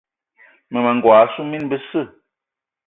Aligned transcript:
Mmema 0.67 0.91
n'gogué 0.95 1.19
assu 1.21 1.41
mine 1.43 1.69
besse. 1.71 2.01